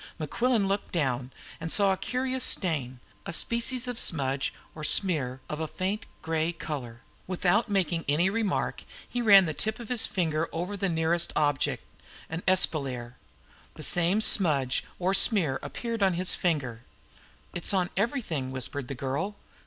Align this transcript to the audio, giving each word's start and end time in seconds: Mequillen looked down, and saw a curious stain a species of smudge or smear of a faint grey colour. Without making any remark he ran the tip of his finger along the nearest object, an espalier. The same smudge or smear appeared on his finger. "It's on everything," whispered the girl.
Mequillen 0.19 0.65
looked 0.67 0.91
down, 0.91 1.31
and 1.59 1.71
saw 1.71 1.93
a 1.93 1.95
curious 1.95 2.43
stain 2.43 2.99
a 3.27 3.31
species 3.31 3.87
of 3.87 3.99
smudge 3.99 4.51
or 4.73 4.83
smear 4.83 5.41
of 5.47 5.59
a 5.59 5.67
faint 5.67 6.07
grey 6.23 6.51
colour. 6.51 7.01
Without 7.27 7.69
making 7.69 8.03
any 8.09 8.27
remark 8.27 8.83
he 9.07 9.21
ran 9.21 9.45
the 9.45 9.53
tip 9.53 9.79
of 9.79 9.89
his 9.89 10.07
finger 10.07 10.49
along 10.51 10.77
the 10.77 10.89
nearest 10.89 11.31
object, 11.35 11.83
an 12.31 12.41
espalier. 12.47 13.15
The 13.75 13.83
same 13.83 14.21
smudge 14.21 14.83
or 14.97 15.13
smear 15.13 15.59
appeared 15.61 16.01
on 16.01 16.15
his 16.15 16.33
finger. 16.33 16.81
"It's 17.53 17.71
on 17.71 17.91
everything," 17.95 18.49
whispered 18.49 18.87
the 18.87 18.95
girl. 18.95 19.35